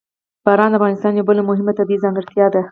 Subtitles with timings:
[0.45, 2.61] باران د افغانستان یوه بله مهمه طبیعي ځانګړتیا ده.